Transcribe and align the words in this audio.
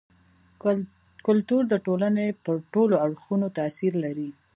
کلتور 1.27 1.63
د 1.69 1.73
ټولني 1.85 2.27
پر 2.45 2.55
ټولو 2.73 2.95
اړخونو 3.05 3.47
تاثير 3.57 3.93
لري. 4.03 4.29